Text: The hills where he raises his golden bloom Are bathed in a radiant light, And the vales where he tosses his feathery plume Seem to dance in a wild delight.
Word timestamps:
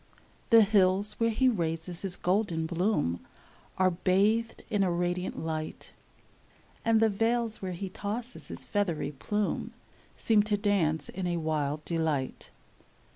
The 0.49 0.63
hills 0.63 1.19
where 1.19 1.29
he 1.29 1.47
raises 1.47 2.01
his 2.01 2.17
golden 2.17 2.65
bloom 2.65 3.19
Are 3.77 3.91
bathed 3.91 4.63
in 4.67 4.81
a 4.81 4.91
radiant 4.91 5.37
light, 5.37 5.93
And 6.83 6.99
the 6.99 7.07
vales 7.07 7.61
where 7.61 7.73
he 7.73 7.87
tosses 7.87 8.47
his 8.47 8.63
feathery 8.65 9.11
plume 9.11 9.73
Seem 10.17 10.41
to 10.41 10.57
dance 10.57 11.07
in 11.09 11.27
a 11.27 11.37
wild 11.37 11.85
delight. 11.85 12.49